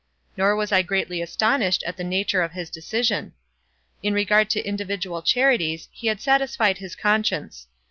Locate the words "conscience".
6.95-7.67